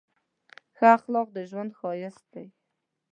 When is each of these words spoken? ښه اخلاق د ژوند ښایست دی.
ښه 0.75 0.85
اخلاق 0.97 1.27
د 1.35 1.37
ژوند 1.49 1.71
ښایست 1.79 2.25
دی. 2.33 2.45